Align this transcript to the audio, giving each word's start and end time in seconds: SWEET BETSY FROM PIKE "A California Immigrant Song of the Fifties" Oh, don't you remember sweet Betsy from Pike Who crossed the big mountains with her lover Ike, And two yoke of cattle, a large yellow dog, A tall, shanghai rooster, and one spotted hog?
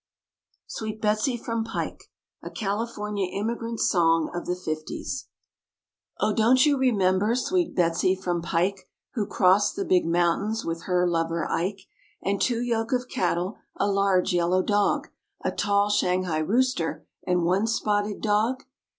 SWEET 0.65 0.99
BETSY 0.99 1.37
FROM 1.37 1.63
PIKE 1.63 2.05
"A 2.41 2.49
California 2.49 3.27
Immigrant 3.27 3.79
Song 3.79 4.31
of 4.33 4.47
the 4.47 4.55
Fifties" 4.55 5.27
Oh, 6.19 6.33
don't 6.33 6.65
you 6.65 6.75
remember 6.75 7.35
sweet 7.35 7.75
Betsy 7.75 8.15
from 8.15 8.41
Pike 8.41 8.89
Who 9.13 9.27
crossed 9.27 9.75
the 9.75 9.85
big 9.85 10.07
mountains 10.07 10.65
with 10.65 10.85
her 10.85 11.07
lover 11.07 11.47
Ike, 11.47 11.81
And 12.19 12.41
two 12.41 12.63
yoke 12.63 12.91
of 12.91 13.09
cattle, 13.09 13.59
a 13.75 13.85
large 13.87 14.33
yellow 14.33 14.63
dog, 14.63 15.09
A 15.45 15.51
tall, 15.51 15.91
shanghai 15.91 16.39
rooster, 16.39 17.05
and 17.27 17.43
one 17.45 17.67
spotted 17.67 18.25
hog? 18.25 18.63